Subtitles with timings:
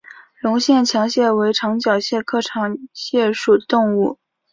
[0.39, 4.17] 隆线强蟹为长脚蟹科强蟹属的动物。